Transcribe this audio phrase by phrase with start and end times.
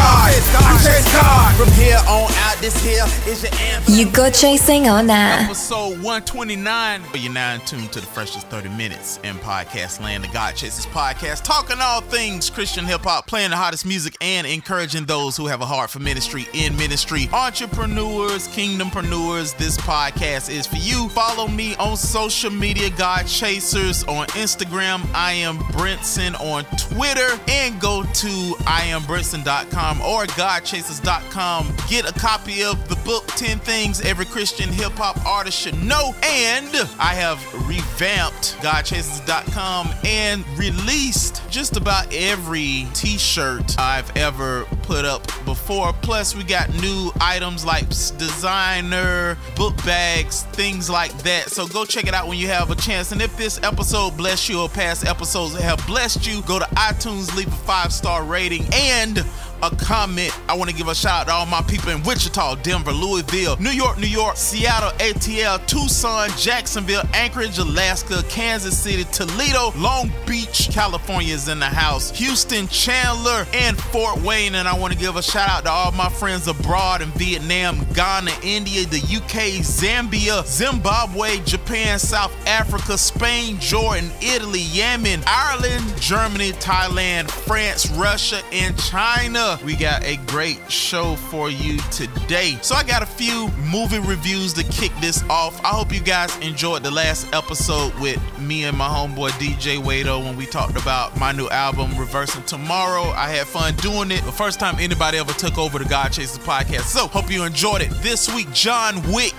[0.00, 0.30] God.
[0.54, 1.56] I chase God.
[1.56, 3.94] From here on out, this here is your anthem.
[3.94, 5.44] You go chasing or nah?
[5.44, 7.02] Episode 129.
[7.14, 10.86] You're now in tune to the freshest 30 minutes in podcast land, the God Chasers
[10.86, 15.46] podcast, talking all things Christian hip hop, playing the hottest music, and encouraging those who
[15.46, 17.28] have a heart for ministry in ministry.
[17.32, 21.08] Entrepreneurs, kingdompreneurs, this podcast is for you.
[21.10, 25.06] Follow me on social media, God Chasers on Instagram.
[25.14, 31.74] I am Brinson on Twitter, and go to iambrinson.com or godchasers.com.
[31.88, 36.14] Get a copy of the book 10 Things Every Christian Hip Hop Artist Should Know.
[36.22, 45.04] And I have revamped godchasers.com and released just about every t shirt I've ever put
[45.04, 45.92] up before.
[46.02, 51.48] Plus, we got new items like designer, book bags, things like that.
[51.50, 53.12] So go check it out when you have a chance.
[53.12, 57.34] And if this episode blessed you or past episodes have blessed you, go to iTunes,
[57.34, 59.24] leave a five star rating and
[59.62, 60.32] a comment.
[60.48, 63.56] I want to give a shout out to all my people in Wichita, Denver, Louisville,
[63.58, 70.70] New York, New York, Seattle, ATL, Tucson, Jacksonville, Anchorage, Alaska, Kansas City, Toledo, Long Beach,
[70.72, 74.54] California is in the house, Houston, Chandler, and Fort Wayne.
[74.54, 77.86] And I want to give a shout out to all my friends abroad in Vietnam,
[77.94, 86.52] Ghana, India, the UK, Zambia, Zimbabwe, Japan, South Africa, Spain, Jordan, Italy, Yemen, Ireland, Germany,
[86.52, 89.49] Thailand, France, Russia, and China.
[89.58, 92.56] We got a great show for you today.
[92.62, 95.62] So I got a few movie reviews to kick this off.
[95.64, 100.24] I hope you guys enjoyed the last episode with me and my homeboy DJ Wado
[100.24, 103.10] when we talked about my new album Reversing Tomorrow.
[103.10, 104.22] I had fun doing it.
[104.24, 106.82] The first time anybody ever took over the God Chasers podcast.
[106.82, 107.90] So hope you enjoyed it.
[108.02, 109.34] This week, John Wick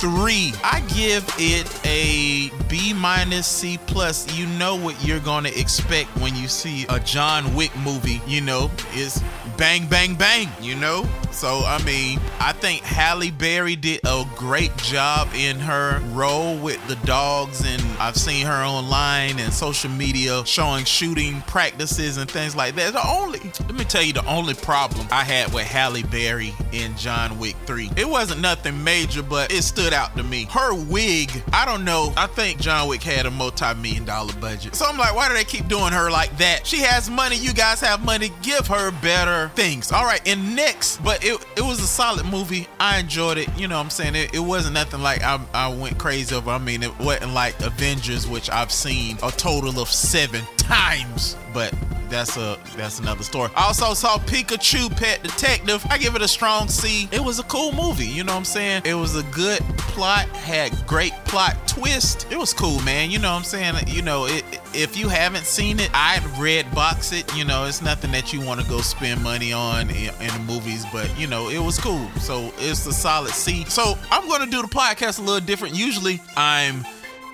[0.00, 0.54] three.
[0.64, 4.34] I give it a B minus C plus.
[4.34, 8.22] You know what you're gonna expect when you see a John Wick movie.
[8.26, 9.22] You know, is
[9.60, 10.48] bang bang bang.
[10.60, 16.00] You know, so I mean, I think Halle Berry did a great job in her
[16.12, 22.16] role with the dogs, and I've seen her online and social media showing shooting practices
[22.16, 22.94] and things like that.
[22.94, 26.96] The only, let me tell you, the only problem I had with Halle Berry in
[26.96, 30.46] John Wick three, it wasn't nothing major, but it stood out to me.
[30.50, 32.14] Her wig, I don't know.
[32.16, 34.74] I think John Wick had a multi-million dollar budget.
[34.74, 36.66] So I'm like, why do they keep doing her like that?
[36.66, 39.92] She has money, you guys have money, give her better things.
[39.92, 42.66] All right, and next, but it, it was a solid movie.
[42.78, 43.48] I enjoyed it.
[43.58, 44.14] You know what I'm saying?
[44.14, 46.50] It, it wasn't nothing like I, I went crazy over.
[46.50, 51.36] I mean, it wasn't like Avengers, which I've seen a total of seven times.
[51.52, 51.74] But
[52.10, 53.50] that's a that's another story.
[53.56, 55.84] I also saw Pikachu Pet Detective.
[55.88, 57.08] I give it a strong C.
[57.12, 58.82] It was a cool movie, you know what I'm saying?
[58.84, 62.26] It was a good plot, had great plot twist.
[62.30, 63.10] It was cool, man.
[63.10, 63.74] You know what I'm saying?
[63.86, 64.44] You know, it,
[64.74, 67.34] if you haven't seen it, I'd red box it.
[67.36, 70.44] You know, it's nothing that you want to go spend money on in, in the
[70.46, 72.10] movies, but you know, it was cool.
[72.20, 73.64] So it's a solid C.
[73.66, 75.74] So I'm gonna do the podcast a little different.
[75.74, 76.84] Usually I'm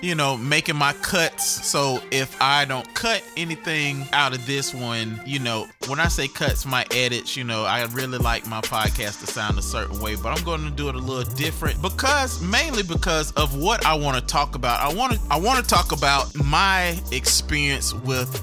[0.01, 1.45] you know, making my cuts.
[1.45, 6.27] So if I don't cut anything out of this one, you know, when I say
[6.27, 10.15] cuts, my edits, you know, I really like my podcast to sound a certain way,
[10.15, 13.95] but I'm going to do it a little different because mainly because of what I
[13.95, 14.79] want to talk about.
[14.79, 18.41] I want to I want to talk about my experience with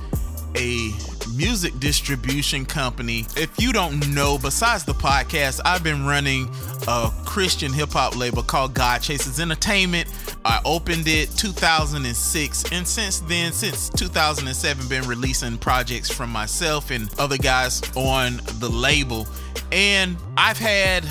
[0.57, 0.91] a
[1.37, 3.27] music distribution company.
[3.37, 6.49] If you don't know, besides the podcast, I've been running
[6.87, 10.09] a Christian hip hop label called God Chasers Entertainment.
[10.45, 17.09] I opened it 2006, and since then, since 2007, been releasing projects from myself and
[17.19, 19.27] other guys on the label.
[19.73, 21.05] And I've had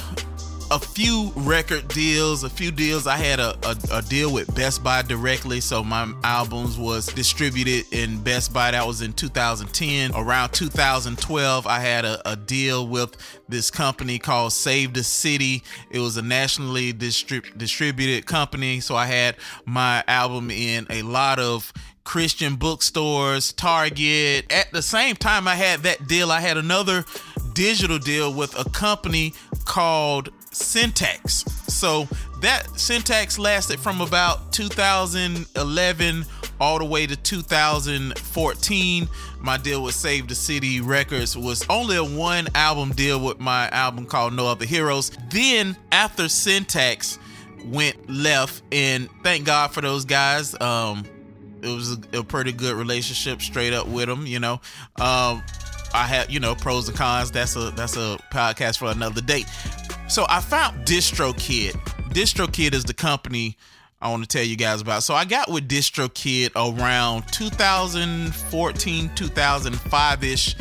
[0.72, 3.08] a few record deals, a few deals.
[3.08, 7.86] I had a, a, a, deal with Best Buy directly, so my albums was distributed
[7.92, 8.72] in Best Buy.
[8.72, 10.12] That was in 2010.
[10.16, 13.16] Around 2012, I had a, a deal with
[13.48, 15.64] this company called Save the City.
[15.92, 21.40] It was a nationally distrib- distributed company, so I had my album in a lot
[21.40, 21.72] of
[22.04, 24.52] Christian bookstores, Target.
[24.52, 26.32] At the same time, I had that deal.
[26.32, 27.06] I had another
[27.54, 29.34] digital deal with a company
[29.66, 31.44] called Syntax.
[31.68, 32.08] So
[32.42, 36.26] that syntax lasted from about 2011
[36.60, 39.08] all the way to 2014.
[39.40, 43.70] My deal with Save the City Records was only a one album deal with my
[43.70, 45.12] album called No Other Heroes.
[45.30, 47.20] Then after Syntax
[47.66, 50.60] went left, and thank God for those guys.
[50.62, 51.06] Um,
[51.62, 54.60] it was a, a pretty good relationship straight up with them, you know.
[55.00, 55.44] Um,
[55.94, 57.32] I had, you know, pros and cons.
[57.32, 59.46] That's a that's a podcast for another day.
[60.08, 61.72] So I found DistroKid.
[62.10, 63.58] DistroKid is the company
[64.02, 65.04] I want to tell you guys about.
[65.04, 70.56] So I got with DistroKid around 2014, 2005 ish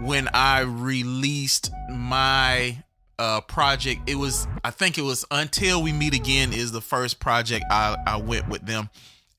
[0.00, 2.76] when I released my
[3.18, 4.08] uh, project.
[4.10, 7.96] It was, I think it was Until We Meet Again is the first project I,
[8.04, 8.90] I went with them.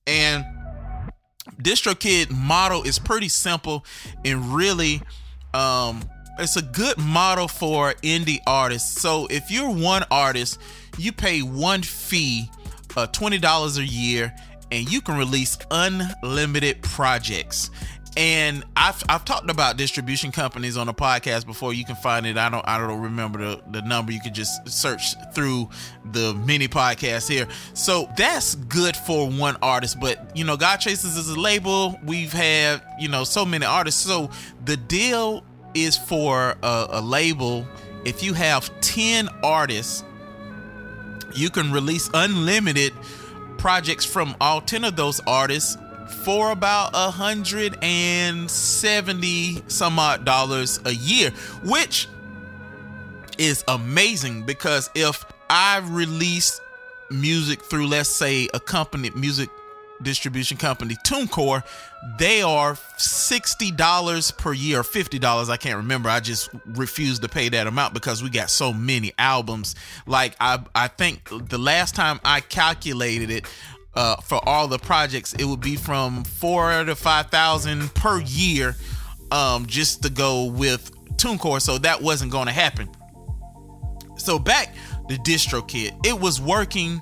[0.08, 0.46] And
[1.62, 3.86] DistroKid model is pretty simple
[4.24, 5.02] and really
[5.54, 6.04] um
[6.40, 9.02] it's a good model for indie artists.
[9.02, 10.60] So if you're one artist,
[10.98, 12.50] you pay one fee
[12.96, 14.34] uh, $20 a year
[14.72, 17.72] and you can release unlimited projects
[18.18, 21.74] and I've, I've talked about distribution companies on a podcast before.
[21.74, 22.38] You can find it.
[22.38, 24.12] I don't i don't remember the, the number.
[24.12, 25.70] You can just search through
[26.12, 27.48] the mini podcast here.
[27.74, 32.00] So that's good for one artist but you know god chasers is a label.
[32.04, 34.02] We've had you know so many artists.
[34.02, 34.30] So
[34.66, 37.66] the deal is for a, a label.
[38.06, 40.04] If you have 10 artists
[41.36, 42.94] you can release unlimited
[43.58, 45.78] projects from all 10 of those artists
[46.12, 51.32] for about a hundred and seventy some odd dollars a year,
[51.64, 52.08] which
[53.38, 56.60] is amazing because if I release
[57.10, 59.50] music through, let's say, a company music
[60.02, 61.64] distribution company, TuneCore,
[62.18, 65.50] they are $60 per year or $50.
[65.50, 66.10] I can't remember.
[66.10, 69.76] I just refuse to pay that amount because we got so many albums.
[70.06, 73.46] Like I I think the last time I calculated it
[73.96, 78.76] uh, for all the projects, it would be from four to five thousand per year,
[79.32, 81.62] um, just to go with TuneCore.
[81.62, 82.90] So that wasn't going to happen.
[84.18, 84.76] So back
[85.08, 87.02] to DistroKid, it was working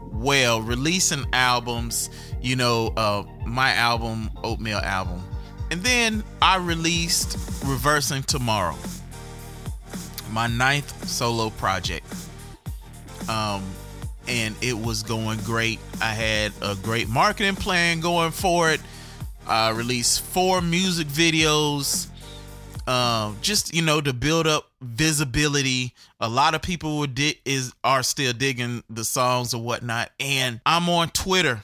[0.00, 2.10] well, releasing albums.
[2.40, 5.22] You know, uh, my album, Oatmeal album,
[5.70, 8.76] and then I released Reversing Tomorrow,
[10.30, 12.06] my ninth solo project.
[13.28, 13.62] Um,
[14.28, 15.78] and it was going great.
[16.00, 18.80] I had a great marketing plan going for it.
[19.46, 22.08] I released four music videos,
[22.86, 25.94] um, just you know to build up visibility.
[26.20, 30.60] A lot of people would di- is are still digging the songs or whatnot, and
[30.66, 31.62] I'm on Twitter.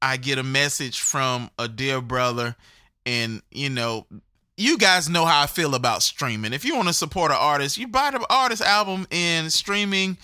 [0.00, 2.54] I get a message from a dear brother,
[3.06, 4.06] and you know
[4.58, 6.52] you guys know how I feel about streaming.
[6.52, 10.18] If you want to support an artist, you buy the artist album and streaming.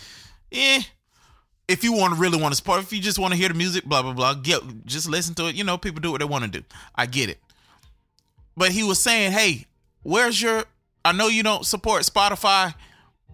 [0.51, 0.83] Eh,
[1.69, 3.55] if you want to really want to support, if you just want to hear the
[3.55, 5.55] music, blah blah blah, get just listen to it.
[5.55, 6.65] You know, people do what they want to do.
[6.95, 7.39] I get it.
[8.57, 9.67] But he was saying, "Hey,
[10.03, 10.65] where's your?
[11.05, 12.75] I know you don't support Spotify,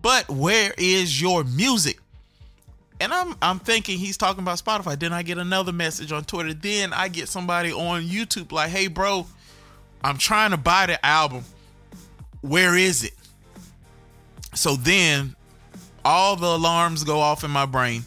[0.00, 1.98] but where is your music?"
[3.00, 4.98] And I'm I'm thinking he's talking about Spotify.
[4.98, 6.54] Then I get another message on Twitter.
[6.54, 9.26] Then I get somebody on YouTube like, "Hey, bro,
[10.04, 11.44] I'm trying to buy the album.
[12.42, 13.14] Where is it?"
[14.54, 15.34] So then
[16.04, 18.04] all the alarms go off in my brain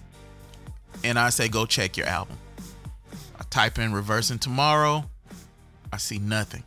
[1.03, 2.37] and I say, go check your album.
[3.39, 5.05] I type in reversing tomorrow.
[5.91, 6.63] I see nothing.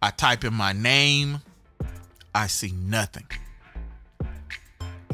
[0.00, 1.38] I type in my name.
[2.34, 3.26] I see nothing.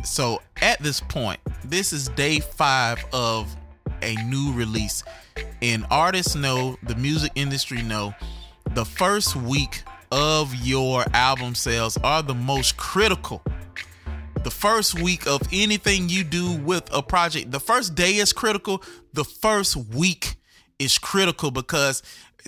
[0.04, 3.54] So at this point, this is day five of
[4.02, 5.02] a new release.
[5.60, 8.14] And artists know, the music industry know,
[8.70, 13.42] the first week of your album sales are the most critical
[14.58, 18.82] first week of anything you do with a project, the first day is critical.
[19.12, 20.34] The first week
[20.80, 22.02] is critical because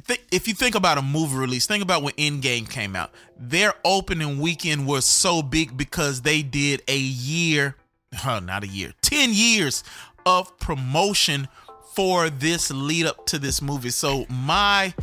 [0.08, 3.12] th- if you think about a movie release, think about when Endgame came out.
[3.38, 7.76] Their opening weekend was so big because they did a year,
[8.14, 9.84] huh, not a year, 10 years
[10.26, 11.46] of promotion
[11.94, 13.90] for this lead up to this movie.
[13.90, 14.94] So my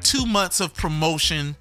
[0.00, 1.56] two months of promotion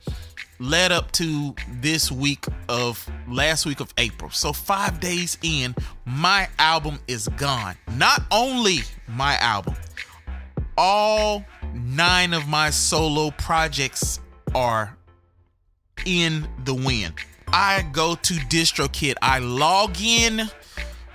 [0.60, 4.30] led up to this week of last week of April.
[4.30, 5.74] So 5 days in,
[6.06, 7.76] my album is gone.
[7.96, 9.76] Not only my album,
[10.78, 14.20] all 9 of my solo projects
[14.54, 14.98] are
[16.06, 17.14] in the wind.
[17.48, 19.16] I go to DistroKid.
[19.22, 20.50] I log in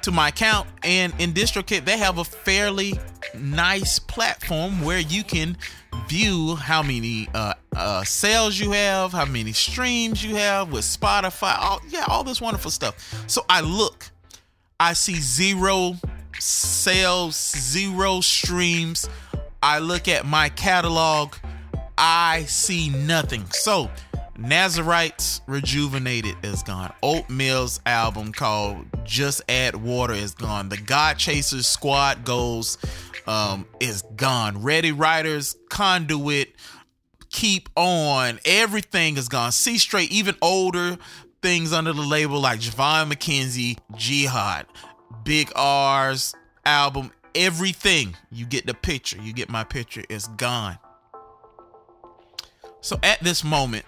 [0.02, 2.92] to my account and in DistroKid they have a fairly
[3.34, 5.56] nice platform where you can
[6.08, 11.56] view how many uh, uh, sales you have, how many streams you have with Spotify,
[11.58, 13.14] all yeah, all this wonderful stuff.
[13.26, 14.10] So I look,
[14.78, 15.96] I see zero
[16.38, 19.08] sales, zero streams.
[19.62, 21.34] I look at my catalog,
[21.96, 23.46] I see nothing.
[23.50, 23.90] So,
[24.36, 26.92] Nazarites Rejuvenated is gone.
[27.02, 30.68] Oatmeal's album called Just Add Water is gone.
[30.68, 32.78] The God Chasers Squad Goals
[33.26, 34.62] um, is gone.
[34.62, 36.54] Ready Riders, Conduit,
[37.30, 39.52] Keep On, everything is gone.
[39.52, 40.98] See Straight, even older
[41.42, 44.66] things under the label like Javon McKenzie, Jihad,
[45.24, 48.16] Big R's album, everything.
[48.30, 49.20] You get the picture.
[49.20, 50.02] You get my picture.
[50.08, 50.78] It's gone.
[52.80, 53.84] So at this moment,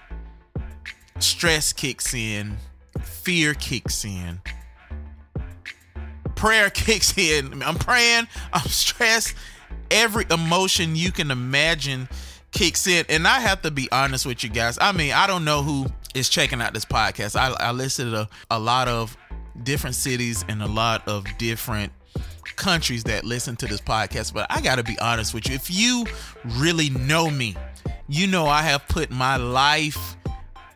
[1.19, 2.57] stress kicks in,
[3.03, 4.41] fear kicks in,
[6.37, 7.63] prayer kicks in.
[7.63, 9.35] I'm praying, I'm stressed.
[9.91, 12.09] Every emotion you can imagine
[12.53, 13.05] kicks in.
[13.09, 14.79] And I have to be honest with you guys.
[14.81, 17.37] I mean, I don't know who is checking out this podcast.
[17.37, 19.17] I, I listed a, a lot of
[19.63, 21.93] different cities and a lot of different
[22.57, 25.55] countries that listen to this podcast, but I got to be honest with you.
[25.55, 26.07] If you
[26.59, 27.55] really know me,
[28.09, 30.17] you know I have put my life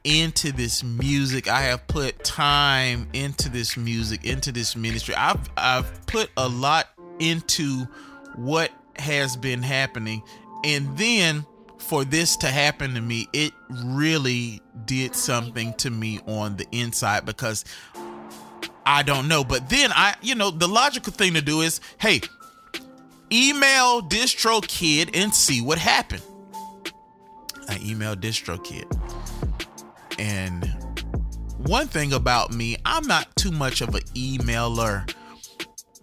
[0.04, 1.48] into this music.
[1.48, 5.14] I have put time into this music, into this ministry.
[5.14, 6.88] I've I've put a lot
[7.18, 7.86] into
[8.36, 10.22] what has been happening.
[10.64, 11.46] And then
[11.78, 17.24] for this to happen to me, it really did something to me on the inside
[17.24, 17.64] because
[18.84, 19.44] I don't know.
[19.44, 22.20] But then I, you know, the logical thing to do is, hey,
[23.32, 26.22] email DistroKid and see what happened.
[27.68, 29.19] I emailed DistroKid.
[30.20, 30.66] And
[31.56, 35.10] one thing about me, I'm not too much of an emailer.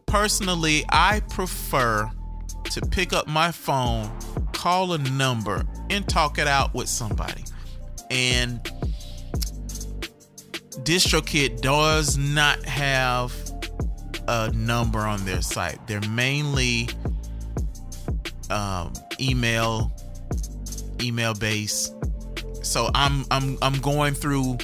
[0.07, 2.09] Personally, I prefer
[2.71, 4.09] to pick up my phone,
[4.53, 7.43] call a number, and talk it out with somebody.
[8.09, 8.63] And
[10.83, 13.31] DistroKid does not have
[14.27, 15.86] a number on their site.
[15.86, 16.89] They're mainly
[18.50, 19.91] um, email,
[21.00, 21.93] email based.
[22.67, 24.57] So I'm I'm I'm going through.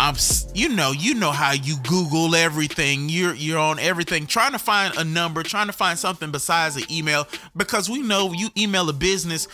[0.00, 0.16] I'm
[0.54, 3.08] you know you know how you Google everything.
[3.08, 6.84] You're you're on everything trying to find a number, trying to find something besides an
[6.90, 9.48] email because we know you email a business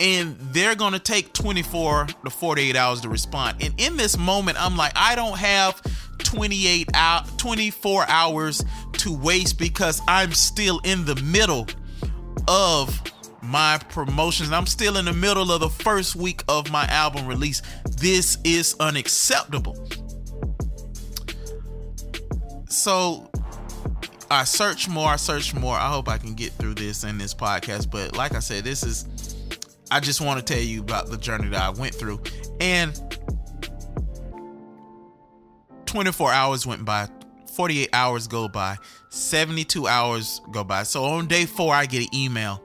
[0.00, 3.62] and they're going to take 24 to 48 hours to respond.
[3.62, 5.80] And in this moment, I'm like, I don't have
[6.18, 11.66] 28 out 24 hours to waste because I'm still in the middle
[12.48, 13.00] of
[13.42, 14.52] my promotions.
[14.52, 17.62] I'm still in the middle of the first week of my album release.
[17.96, 19.88] This is unacceptable.
[22.68, 23.30] So
[24.30, 25.74] I search more, I search more.
[25.76, 27.90] I hope I can get through this in this podcast.
[27.90, 29.06] But like I said, this is
[29.90, 32.22] I just want to tell you about the journey that I went through.
[32.60, 32.98] And
[35.86, 37.08] 24 hours went by,
[37.54, 38.76] 48 hours go by,
[39.08, 40.84] 72 hours go by.
[40.84, 42.62] So on day four, I get an email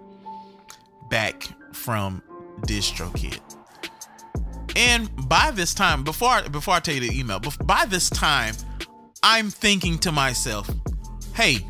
[1.09, 2.21] back from
[2.61, 3.39] DistroKid.
[4.75, 8.55] And by this time, before I, before I tell you the email, by this time,
[9.23, 10.69] I'm thinking to myself,
[11.33, 11.65] "Hey,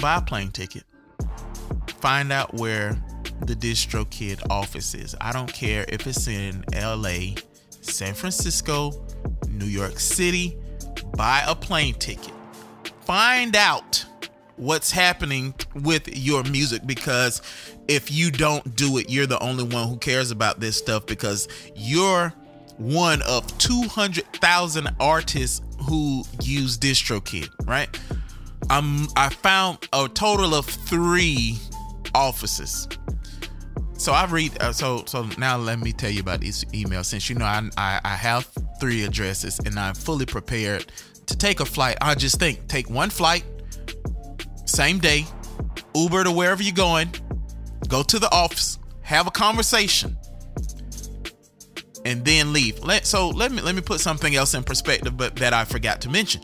[0.00, 0.84] buy a plane ticket.
[2.00, 3.00] Find out where
[3.42, 5.14] the DistroKid office is.
[5.20, 7.36] I don't care if it's in LA,
[7.80, 9.06] San Francisco,
[9.48, 10.56] New York City.
[11.16, 12.32] Buy a plane ticket.
[13.04, 14.04] Find out
[14.56, 17.42] what's happening with your music because
[17.88, 21.48] if you don't do it, you're the only one who cares about this stuff because
[21.74, 22.32] you're
[22.76, 27.98] one of 200,000 artists who use DistroKid, right?
[28.70, 31.58] I'm I found a total of 3
[32.14, 32.88] offices.
[33.98, 37.28] So I read uh, so so now let me tell you about this email since
[37.28, 38.48] you know I, I I have
[38.80, 40.86] 3 addresses and I'm fully prepared
[41.26, 41.98] to take a flight.
[42.00, 43.44] I just think take one flight
[44.74, 45.24] same day,
[45.94, 47.14] Uber to wherever you're going,
[47.88, 50.16] go to the office, have a conversation,
[52.04, 52.82] and then leave.
[52.82, 56.00] Let, so let me let me put something else in perspective, but that I forgot
[56.02, 56.42] to mention.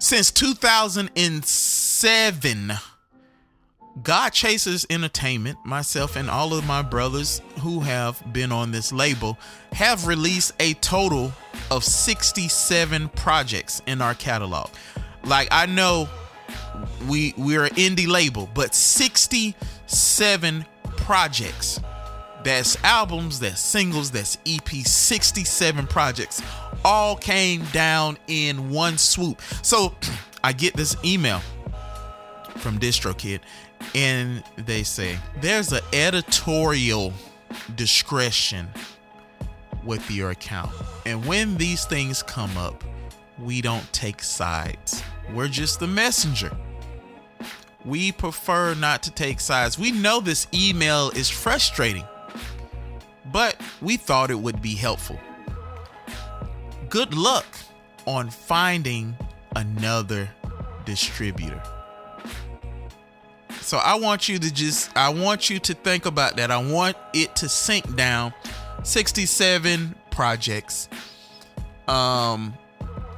[0.00, 2.72] Since 2007,
[4.02, 9.38] God Chasers Entertainment, myself and all of my brothers who have been on this label
[9.72, 11.32] have released a total
[11.70, 14.70] of 67 projects in our catalog.
[15.24, 16.08] Like I know
[17.08, 20.64] we we're an indie label, but 67
[20.96, 21.80] projects.
[22.44, 26.42] That's albums, that's singles, that's EP, 67 projects.
[26.84, 29.42] All came down in one swoop.
[29.62, 29.94] So
[30.44, 31.40] I get this email
[32.56, 33.40] from DistroKid,
[33.94, 37.12] and they say there's an editorial
[37.74, 38.68] discretion
[39.84, 40.70] with your account.
[41.06, 42.84] And when these things come up,
[43.38, 46.56] we don't take sides We're just the messenger.
[47.84, 49.78] We prefer not to take sides.
[49.78, 52.04] We know this email is frustrating,
[53.32, 55.18] but we thought it would be helpful.
[56.88, 57.46] Good luck
[58.06, 59.16] on finding
[59.54, 60.28] another
[60.84, 61.62] distributor.
[63.60, 66.50] So I want you to just I want you to think about that.
[66.50, 68.32] I want it to sink down.
[68.82, 70.88] 67 projects.
[71.86, 72.54] Um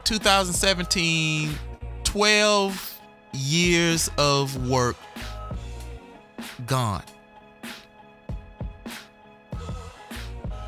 [0.05, 1.51] 2017
[2.03, 3.00] 12
[3.33, 4.97] years of work
[6.67, 7.03] gone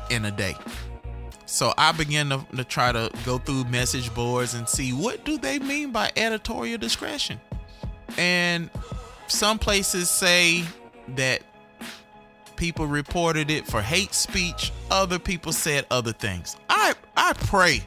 [0.09, 0.55] in a day.
[1.45, 5.37] So I began to, to, try to go through message boards and see what do
[5.37, 7.39] they mean by editorial discretion.
[8.17, 8.69] And
[9.27, 10.63] some places say
[11.09, 11.43] that
[12.55, 16.55] people reported it for hate speech, other people said other things.
[16.69, 17.81] I I pray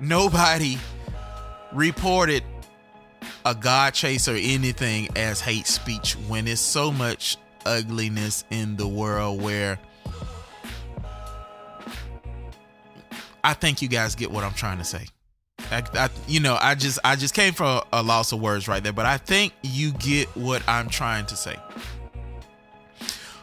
[0.00, 0.78] nobody
[1.72, 2.42] reported
[3.44, 7.36] a God chase or anything as hate speech when it's so much
[7.66, 9.78] ugliness in the world where
[13.42, 15.06] I think you guys get what I'm trying to say.
[15.70, 18.68] I, I, you know, I just I just came from a, a loss of words
[18.68, 21.56] right there, but I think you get what I'm trying to say.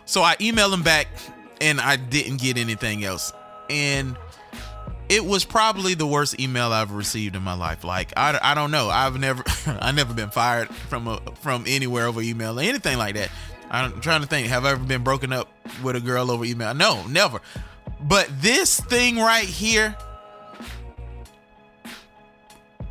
[0.05, 1.08] So I emailed him back,
[1.62, 3.31] and I didn't get anything else,
[3.70, 4.17] and
[5.11, 7.83] it was probably the worst email I've received in my life.
[7.83, 12.07] Like I, I don't know, I've never I never been fired from a from anywhere
[12.07, 13.29] over email or anything like that.
[13.69, 15.49] I'm trying to think, have I ever been broken up
[15.83, 16.73] with a girl over email?
[16.73, 17.39] No, never.
[18.01, 19.95] But this thing right here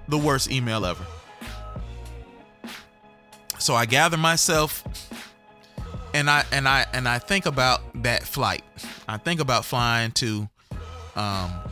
[0.09, 1.05] the worst email ever.
[3.59, 4.85] So I gather myself
[6.13, 8.63] and I and I and I think about that flight.
[9.09, 10.49] I think about flying to
[11.17, 11.70] um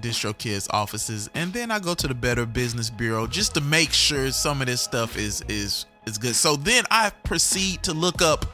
[0.00, 4.30] DistroKid's offices and then I go to the Better Business Bureau just to make sure
[4.30, 6.36] some of this stuff is is is good.
[6.36, 8.46] So then I proceed to look up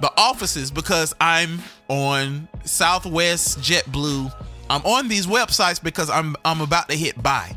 [0.00, 4.32] the offices because I'm on Southwest JetBlue.
[4.70, 7.56] I'm on these websites because I'm I'm about to hit buy.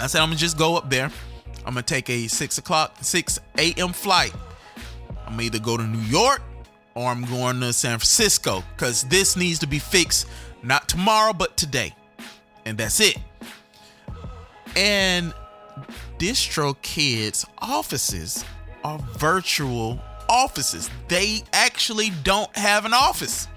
[0.00, 1.10] I said, I'm gonna just go up there.
[1.66, 3.92] I'm gonna take a six o'clock, 6 a.m.
[3.92, 4.32] flight.
[5.26, 6.40] I'm gonna either go to New York
[6.94, 10.26] or I'm going to San Francisco because this needs to be fixed
[10.62, 11.94] not tomorrow, but today.
[12.64, 13.16] And that's it.
[14.76, 15.32] And
[16.18, 18.44] DistroKid's offices
[18.84, 20.90] are virtual offices.
[21.08, 23.48] They actually don't have an office.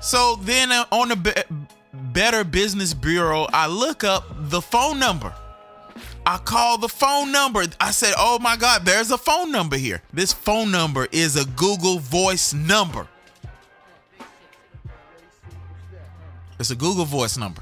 [0.00, 1.44] So then uh, on the
[1.92, 5.34] Better Business Bureau, I look up the phone number.
[6.26, 7.64] I call the phone number.
[7.80, 10.02] I said, Oh my God, there's a phone number here.
[10.12, 13.08] This phone number is a Google Voice number.
[16.64, 17.60] It's a Google Voice number.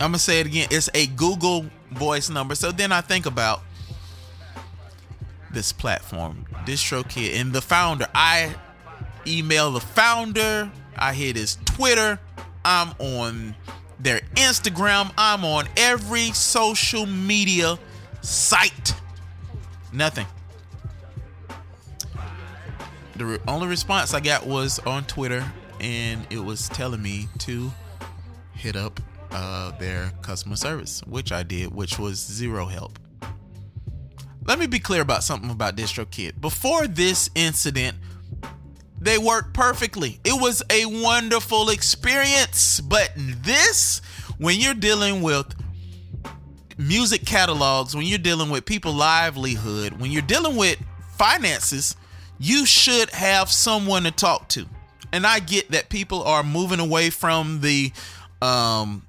[0.00, 0.66] I'm to say it again.
[0.72, 2.56] It's a Google Voice number.
[2.56, 3.62] So then I think about
[5.52, 8.08] this platform, DistroKid, and the founder.
[8.12, 8.56] I
[9.24, 12.18] email the founder I hit his Twitter.
[12.64, 13.54] I'm on
[14.00, 15.12] their Instagram.
[15.16, 17.78] I'm on every social media
[18.20, 18.94] site.
[19.92, 20.26] Nothing.
[23.14, 25.44] The only response I got was on Twitter,
[25.80, 27.70] and it was telling me to
[28.54, 32.98] hit up uh, their customer service, which I did, which was zero help.
[34.44, 36.40] Let me be clear about something about DistroKid.
[36.40, 37.96] Before this incident
[39.00, 40.20] they worked perfectly.
[40.24, 42.80] It was a wonderful experience.
[42.80, 44.00] But this,
[44.38, 45.54] when you're dealing with
[46.76, 50.78] music catalogs, when you're dealing with people livelihood, when you're dealing with
[51.16, 51.96] finances,
[52.38, 54.66] you should have someone to talk to.
[55.12, 57.92] And I get that people are moving away from the
[58.42, 59.02] um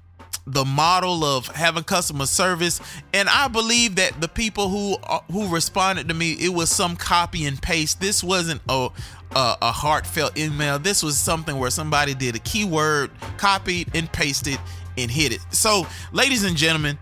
[0.46, 2.80] the model of having customer service.
[3.12, 6.96] And i believe that the people who uh, who responded to me it was some
[6.96, 8.00] copy and paste.
[8.00, 8.88] This wasn't a
[9.32, 10.78] a, a heartfelt email.
[10.78, 14.58] This was something where somebody did a keyword copied and pasted
[14.98, 15.40] and hit it.
[15.50, 16.98] So ladies and gentlemen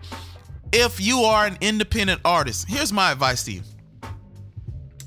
[0.71, 3.61] if you are an independent artist here's my advice to you.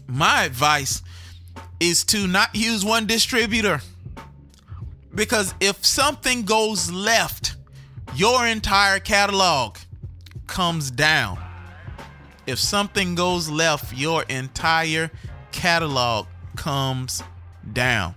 [0.09, 1.03] My advice
[1.83, 3.81] is to not use one distributor
[5.15, 7.57] because if something goes left
[8.15, 9.79] your entire catalog
[10.47, 11.39] comes down.
[12.47, 15.11] If something goes left, your entire
[15.51, 17.23] catalog comes
[17.73, 18.15] down.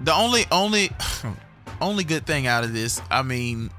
[0.00, 0.90] The only only
[1.80, 3.70] only good thing out of this, I mean,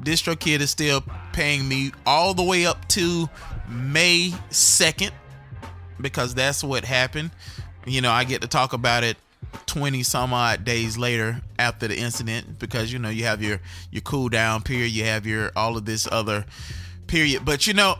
[0.00, 1.02] DistroKid is still
[1.32, 3.28] paying me all the way up to
[3.68, 5.10] May 2nd
[6.02, 7.30] because that's what happened.
[7.86, 9.16] You know, I get to talk about it
[9.66, 13.60] 20 some odd days later after the incident because you know you have your
[13.90, 16.44] your cool down period you have your all of this other
[17.06, 17.44] period.
[17.44, 17.96] But you know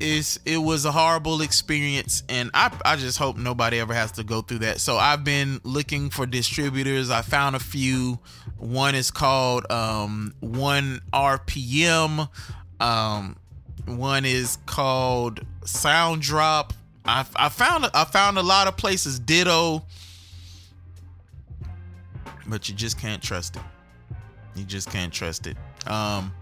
[0.00, 4.24] it's it was a horrible experience and I, I just hope nobody ever has to
[4.24, 4.80] go through that.
[4.80, 7.10] So i've been looking for distributors.
[7.10, 8.18] I found a few.
[8.56, 12.28] One is called um, one rpm
[12.80, 13.36] um,
[13.86, 16.72] one is called Soundrop
[17.08, 19.84] I, I found I found a lot of places ditto
[22.48, 23.62] but you just can't trust it.
[24.56, 25.56] You just can't trust it.
[25.86, 26.32] Um,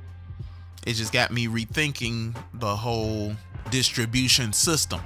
[0.86, 3.34] it just got me rethinking the whole
[3.70, 5.00] distribution system.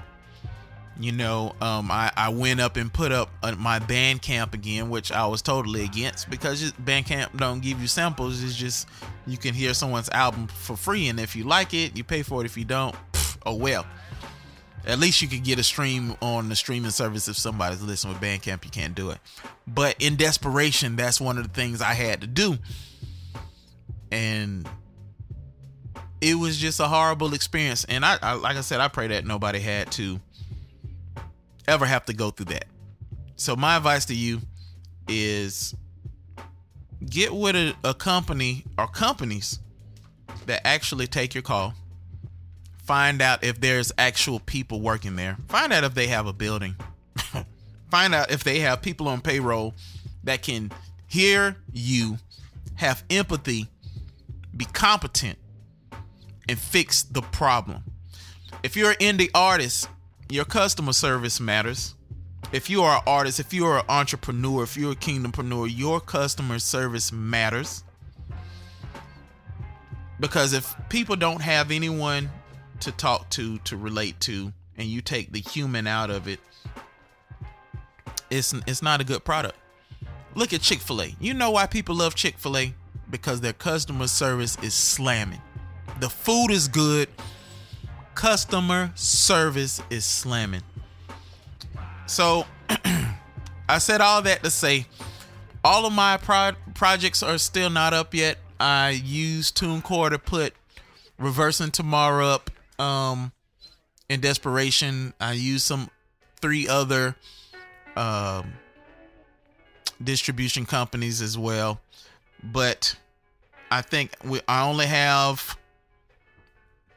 [0.98, 5.10] You know, um, I, I went up and put up uh, my Bandcamp again, which
[5.10, 8.42] I was totally against because Bandcamp don't give you samples.
[8.42, 8.86] It's just
[9.26, 12.42] you can hear someone's album for free, and if you like it, you pay for
[12.42, 12.44] it.
[12.44, 13.86] If you don't, pff, oh well.
[14.86, 18.22] At least you could get a stream on the streaming service if somebody's listening with
[18.22, 18.64] Bandcamp.
[18.64, 19.18] You can't do it.
[19.66, 22.56] But in desperation, that's one of the things I had to do.
[24.10, 24.68] And
[26.20, 27.84] it was just a horrible experience.
[27.84, 30.20] And I, I like I said, I pray that nobody had to
[31.68, 32.64] ever have to go through that.
[33.36, 34.40] So my advice to you
[35.08, 35.74] is
[37.08, 39.60] get with a, a company or companies
[40.46, 41.74] that actually take your call
[42.90, 45.36] find out if there's actual people working there.
[45.46, 46.74] Find out if they have a building.
[47.88, 49.74] find out if they have people on payroll
[50.24, 50.72] that can
[51.06, 52.18] hear you,
[52.74, 53.68] have empathy,
[54.56, 55.38] be competent,
[56.48, 57.84] and fix the problem.
[58.64, 59.88] If you're an indie artist,
[60.28, 61.94] your customer service matters.
[62.50, 66.00] If you are an artist, if you are an entrepreneur, if you're a kingdompreneur, your
[66.00, 67.84] customer service matters.
[70.18, 72.28] Because if people don't have anyone
[72.80, 76.40] to talk to, to relate to, and you take the human out of it,
[78.30, 79.56] it's it's not a good product.
[80.34, 81.16] Look at Chick-fil-A.
[81.18, 82.74] You know why people love Chick-fil-A?
[83.10, 85.40] Because their customer service is slamming.
[85.98, 87.08] The food is good.
[88.14, 90.62] Customer service is slamming.
[92.06, 92.46] So
[93.68, 94.86] I said all that to say
[95.64, 98.38] all of my pro- projects are still not up yet.
[98.58, 100.54] I used TuneCore to put
[101.18, 103.30] Reversing Tomorrow up um
[104.08, 105.88] in desperation i used some
[106.40, 107.14] three other
[107.96, 108.52] um
[110.02, 111.80] distribution companies as well
[112.42, 112.96] but
[113.70, 115.56] i think we i only have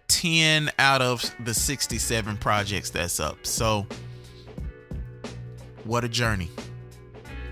[0.08, 3.86] 10 out of the 67 projects that's up so
[5.84, 6.50] what a journey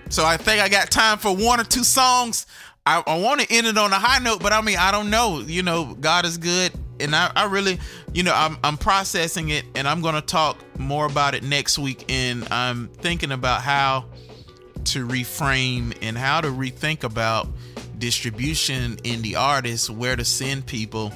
[0.10, 2.46] so i think i got time for one or two songs
[2.86, 5.12] I, I want to end it on a high note, but I mean, I don't
[5.12, 5.39] know.
[5.39, 6.72] You know, God is good.
[7.02, 7.80] And I, I really,
[8.14, 11.78] you know, I'm, I'm processing it and I'm going to talk more about it next
[11.78, 12.06] week.
[12.10, 14.06] And I'm thinking about how
[14.86, 17.48] to reframe and how to rethink about
[17.98, 21.12] distribution in the artists, where to send people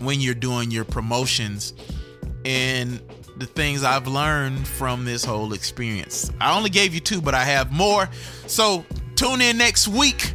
[0.00, 1.72] when you're doing your promotions,
[2.44, 3.00] and
[3.36, 6.30] the things I've learned from this whole experience.
[6.40, 8.08] I only gave you two, but I have more.
[8.46, 10.34] So tune in next week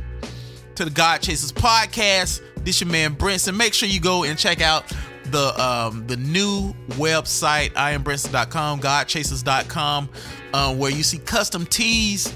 [0.75, 2.41] to the God Chasers podcast.
[2.67, 3.55] This your man Brinson.
[3.55, 4.91] Make sure you go and check out
[5.27, 10.09] the um, the new website, iambrinson.com, godchasers.com,
[10.53, 12.33] uh, where you see custom tees.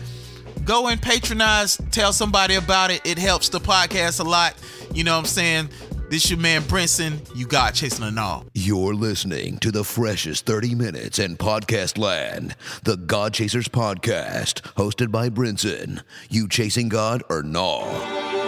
[0.63, 3.01] Go and patronize, tell somebody about it.
[3.03, 4.55] It helps the podcast a lot.
[4.93, 5.69] You know what I'm saying?
[6.09, 7.19] This your man Brinson.
[7.35, 8.45] You got chasing and all.
[8.53, 12.55] You're listening to the freshest 30 minutes in podcast land.
[12.85, 16.03] The God Chasers podcast, hosted by Brinson.
[16.29, 18.40] You chasing God or no?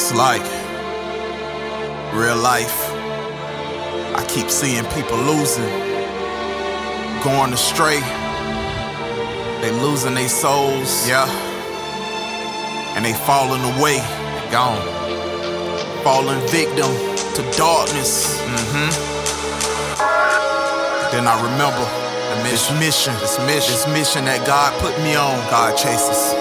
[0.00, 0.46] It's like
[2.14, 2.86] real life.
[4.14, 5.66] I keep seeing people losing,
[7.26, 7.98] going astray.
[9.60, 11.26] They losing their souls, yeah.
[12.94, 14.78] And they falling away, they gone.
[16.04, 16.94] Falling victim
[17.34, 18.38] to darkness.
[18.38, 18.90] Mm-hmm.
[21.10, 21.84] Then I remember
[22.46, 25.34] this mission, this mission, this mission that God put me on.
[25.50, 26.34] God chases.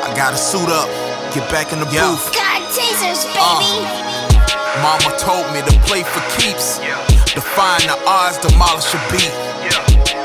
[0.00, 0.88] I gotta suit up,
[1.34, 2.08] get back in the yeah.
[2.08, 2.51] booth.
[2.72, 3.36] Chasers, baby.
[3.36, 6.80] Uh, mama told me to play for keeps.
[7.28, 9.28] Define the odds, demolish a beat.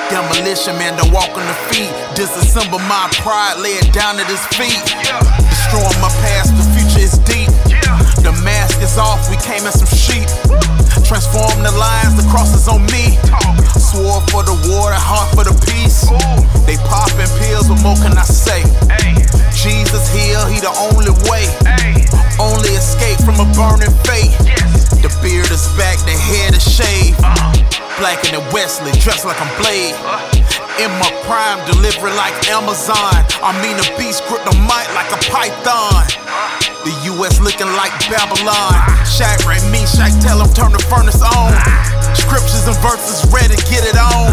[0.08, 1.92] Demolition man to walk on the feet.
[2.16, 4.80] Disassemble my pride, lay it down at his feet.
[5.52, 7.52] Destroying my past, the future is deep.
[8.24, 10.24] The mask is off, we came in some sheep.
[11.04, 13.20] Transform the lines, the cross is on me.
[13.76, 16.08] Sword for the war, the heart for the peace.
[16.64, 18.64] They popping pills, what more can I say?
[19.52, 22.07] Jesus here, he the only way.
[22.40, 24.38] Only escape from a burning fate.
[25.02, 27.18] The beard is back, the head is shaved.
[27.98, 29.98] Blacker than Wesley, dressed like I'm Blade.
[30.78, 33.26] In my prime, delivering like Amazon.
[33.42, 36.06] I mean, a beast grip the mic like a python.
[36.86, 38.78] The US looking like Babylon.
[39.02, 41.50] Shadrach, Meshach, tell them turn the furnace on.
[42.14, 44.30] Scriptures and verses ready, get it on.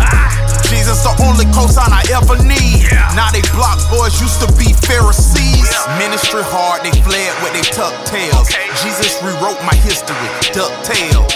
[0.75, 2.91] Jesus, the only cosign I ever need.
[3.15, 5.71] Now they block boys used to be Pharisees.
[6.03, 8.51] Ministry hard, they fled with they tuck tails.
[8.83, 10.19] Jesus rewrote my history,
[10.51, 11.31] duck tails.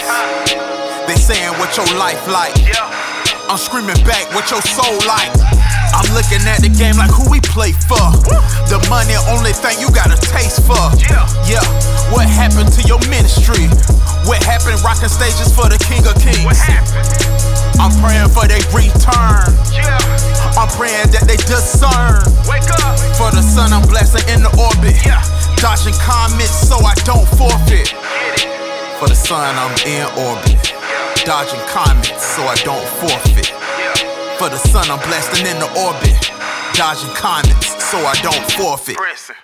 [1.07, 2.51] They saying what your life like.
[3.47, 5.31] I'm screaming back what your soul like.
[5.95, 8.11] I'm looking at the game like who we play for.
[8.67, 10.83] The money only thing you got a taste for.
[10.99, 11.23] Yeah.
[11.47, 11.65] yeah.
[12.11, 13.71] What happened to your ministry?
[14.27, 16.59] What happened rocking stages for the King of Kings?
[17.79, 19.47] I'm praying for their return.
[20.59, 22.19] I'm praying that they discern.
[22.43, 22.99] Wake up.
[23.15, 24.99] For the sun I'm blessing in the orbit.
[25.63, 27.95] Dodging comments so I don't forfeit.
[28.99, 30.75] For the sun I'm in orbit.
[31.23, 33.55] Dodging comments so I don't forfeit.
[34.35, 36.19] For the sun I'm blasting in the orbit.
[36.75, 38.97] Dodging comments so I don't forfeit.
[38.97, 39.35] Pressing.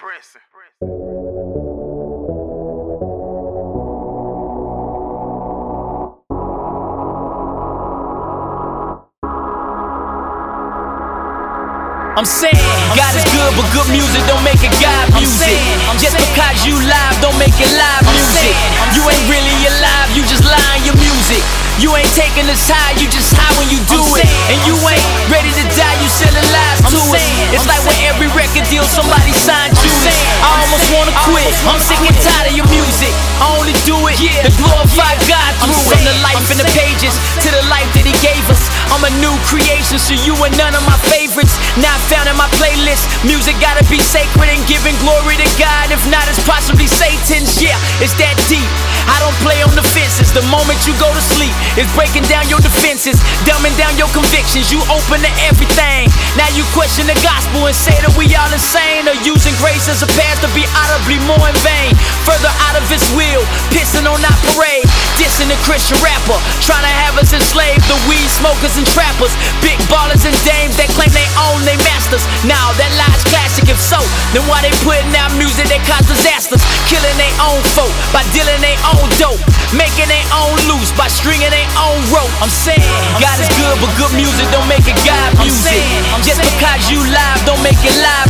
[12.16, 12.56] I'm saying,
[12.96, 15.60] God is good, but good music don't make it God music.
[16.00, 18.56] Just because you live don't make it live music.
[18.96, 21.44] You ain't really alive, you just lying your music.
[21.76, 24.24] You ain't taking this high, you just high when you do it.
[24.48, 27.28] And you ain't ready to die, you selling lies to us.
[27.52, 30.16] It's like when every record deal somebody signed Judas.
[30.40, 33.14] I almost wanna quit, I'm sick and tired of your music.
[33.42, 35.90] I only do it to glorify God through it.
[35.90, 38.70] From the life in the pages to the life that He gave us.
[38.94, 41.58] I'm a new creation, so you are none of my favorites.
[41.82, 43.10] Not found in my playlist.
[43.26, 45.90] Music gotta be sacred and giving glory to God.
[45.90, 47.58] If not, it's possibly Satan's.
[47.60, 48.70] Yeah, it's that deep.
[49.10, 50.30] I don't play on the fences.
[50.32, 54.70] The moment you go to sleep, it's breaking down your defenses, dumbing down your convictions.
[54.70, 56.10] You open to everything.
[56.38, 59.10] Now you question the gospel and say that we all insane.
[59.10, 61.96] Or using grace as a pass to be audibly more in vain.
[62.28, 64.88] Further out of his will, pissing on our parade.
[65.16, 67.88] Dissing the Christian rapper, trying to have us enslaved.
[67.88, 69.32] The weed smokers and trappers,
[69.64, 72.24] big ballers and dames that claim they own they masters.
[72.44, 73.68] Now that lie's classic.
[73.72, 73.98] If so,
[74.36, 76.60] then why they putting out music that cause disasters?
[76.92, 79.40] Killing their own folk by dealing their own dope,
[79.72, 82.30] making their own loose by stringing their own rope.
[82.44, 82.84] I'm saying
[83.18, 85.80] God is good, but good music don't make it God music.
[86.28, 88.25] Just because you live don't make it live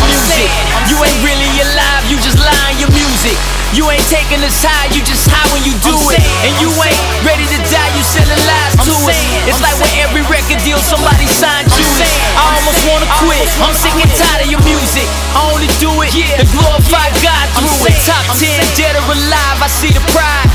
[4.06, 6.22] ain't taking this high, you just high when you do it.
[6.46, 9.18] And you ain't ready to die, you selling lies to us.
[9.50, 12.14] It's like when every record deal somebody signed Judas.
[12.38, 15.08] I almost wanna quit, I'm sick and tired of your music.
[15.34, 17.98] I only do it yeah, to glorify God through it.
[18.06, 20.50] Top 10 dead or alive, I see the pride.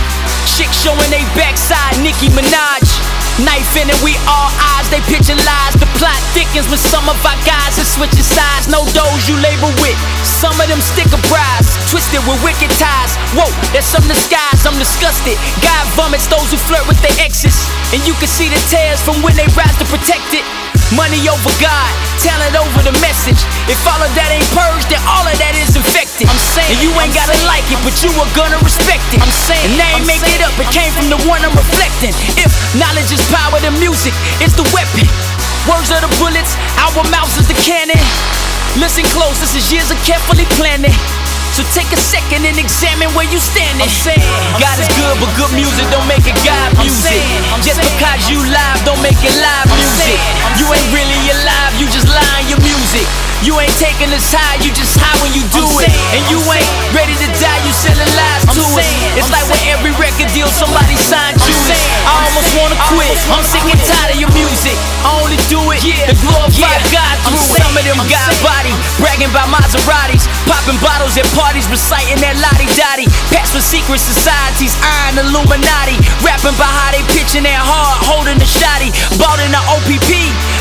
[0.47, 3.10] Chicks showing they backside, Nicki Minaj.
[3.45, 5.75] Knife in it, we all eyes, they picture lies.
[5.81, 8.69] The plot thickens with some of our guys that switching sides.
[8.69, 9.97] No those you label with.
[10.23, 13.17] Some of them sticker brides, twisted with wicked ties.
[13.33, 15.41] Whoa, there's some disguise, I'm disgusted.
[15.65, 17.57] God vomits those who flirt with their exes.
[17.97, 20.70] And you can see the tears from when they rise to protect it.
[20.95, 23.39] Money over God, talent over the message.
[23.71, 26.27] If all of that ain't purged, then all of that is infected.
[26.27, 29.23] I'm saying, and you ain't gotta like it, but you are gonna respect it.
[29.23, 32.11] I'm saying, and they ain't make it up, it came from the one I'm reflecting.
[32.35, 35.07] If knowledge is power, then music is the weapon.
[35.71, 38.01] Words are the bullets, our mouths is the cannon.
[38.79, 40.95] Listen close, this is years of carefully planning.
[41.61, 43.85] So take a second and examine where you standing.
[43.85, 44.25] I'm saying,
[44.57, 47.21] God is good, but good music don't make it God music.
[47.53, 50.17] i'm Just because you live don't make it live music.
[50.57, 53.05] You ain't really alive, you just lying your music.
[53.45, 55.93] You ain't taking this high, you just high when you do it.
[56.17, 58.89] And you ain't ready to die, selling lies to us.
[59.17, 61.81] It's like when every record deal somebody signed Judas.
[62.05, 64.77] I almost wanna quit, I'm sick and tired of your music.
[65.05, 67.41] I only do it to glorify God through.
[67.57, 72.69] Some of them got body, bragging about Maseratis, popping bottles at parties, reciting that lottie
[72.77, 73.09] dottie.
[73.33, 75.97] Past for secret societies, iron Illuminati.
[76.21, 78.93] Rapping about how they pitching their heart, holding the shotty.
[79.17, 80.11] Bought in the OPP,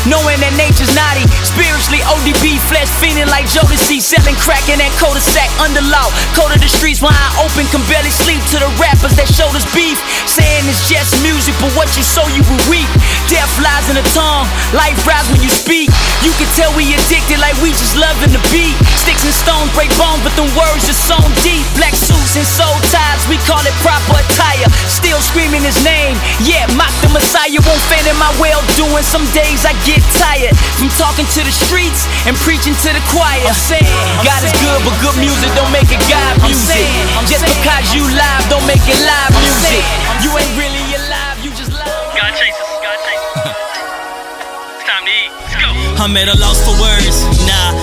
[0.08, 1.28] knowing that nature's naughty.
[1.44, 4.00] Spiritually ODB, flesh fiending like Jodeci.
[4.00, 6.08] Selling crack in that cul-de-sac under law.
[6.32, 9.66] Code of the streets I open, can barely sleep to the rappers that showed us
[9.74, 9.98] beef.
[10.30, 12.88] Saying it's just music, but what you sow, you will reap.
[13.26, 15.90] Death lies in the tongue, life rise when you speak.
[16.22, 18.76] You can tell we addicted like we just loving the beat.
[18.94, 21.64] Sticks and stones break bones, but them words are sewn deep.
[21.74, 24.68] Black suits and soul ties, we call it proper attire.
[24.86, 27.58] Still screaming his name, yeah, mock the Messiah.
[27.66, 29.02] Won't faint in my well doing.
[29.02, 33.40] Some days I get tired from talking to the streets and preaching to the choir.
[33.48, 33.88] I'm saying,
[34.22, 36.84] God is good, but good music don't make it God music.
[37.26, 39.84] Just because you live don't make it live music.
[40.24, 41.88] You ain't really alive, you just live.
[42.16, 43.34] God chasers, God chasers.
[44.76, 45.30] it's time to eat.
[45.40, 45.68] Let's go.
[46.02, 47.39] I'm at a loss for words.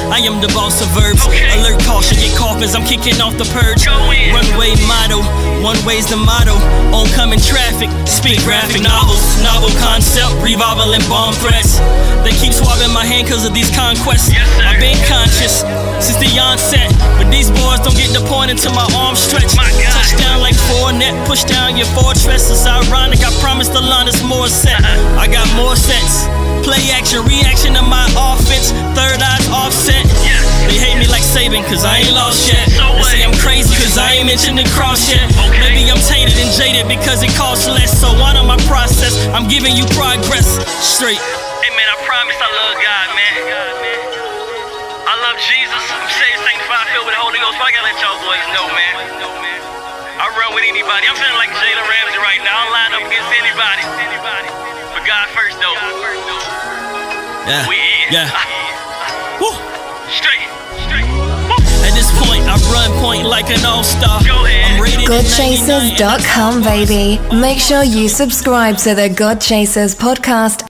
[0.08, 1.28] I am the boss of verbs.
[1.28, 3.86] Alert caution, get coffins, I'm kicking off the purge.
[3.88, 5.20] Runway motto,
[5.62, 6.56] one way's the motto.
[6.96, 11.80] Oncoming traffic, speak graphic novels, novel concept, revival and bomb threats.
[12.24, 14.32] They keep swabbing my hand cause of these conquests.
[14.64, 15.62] I've been conscious
[16.00, 16.88] since the onset,
[17.20, 19.56] but these boys don't get the point until my arms stretch.
[20.08, 22.48] Touchdown like Fournette, push down your fortress.
[22.48, 24.80] It's ironic, I promised the line is more set.
[25.20, 26.32] I got more sets.
[26.64, 28.72] Play action, reaction to my offense.
[28.96, 30.08] Third eyes offset.
[30.72, 32.72] They hate me like Saban, cause I ain't lost yet.
[32.72, 35.28] They say I'm crazy, cause I ain't mentioned the cross yet.
[35.60, 37.92] Maybe I'm tainted and jaded because it costs less.
[37.92, 40.56] So on my process, I'm giving you progress.
[40.80, 41.20] Straight.
[41.20, 43.36] Hey man, I promise I love God, man.
[45.04, 45.84] I love Jesus.
[45.92, 47.60] I'm saved, sanctified, filled with the Holy Ghost.
[47.60, 49.77] But I gotta let y'all boys know, man.
[50.18, 51.06] I run with anybody.
[51.06, 52.66] I'm feeling like Jalen Ramsey right now.
[52.66, 53.84] I'll line up against anybody.
[54.94, 55.78] But God first, though.
[57.46, 57.70] Yeah.
[57.70, 58.10] We in.
[58.10, 58.34] Yeah.
[59.42, 59.54] Woo.
[60.10, 60.50] Straight.
[60.90, 61.06] Straight.
[61.86, 64.24] At this point, I run point like an all-star.
[64.26, 64.74] Go ahead.
[64.74, 65.98] I'm rated at 99.
[65.98, 67.22] Godchasers.com, baby.
[67.36, 70.68] Make sure you subscribe to the God Chasers podcast